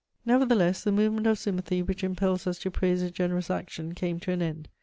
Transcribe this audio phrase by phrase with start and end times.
[0.25, 4.31] Nevertheless, the movement of sympathy which impels us to praise a generous action came to
[4.31, 4.67] an end.